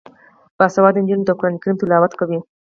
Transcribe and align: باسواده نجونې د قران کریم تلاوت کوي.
باسواده 0.57 0.99
نجونې 1.01 1.23
د 1.25 1.31
قران 1.39 1.55
کریم 1.61 1.77
تلاوت 1.81 2.13
کوي. 2.19 2.39